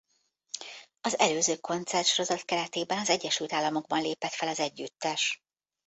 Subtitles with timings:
[1.01, 5.41] Az előző koncertsorozat keretében az Egyesült Államokban lépett fel az együttes.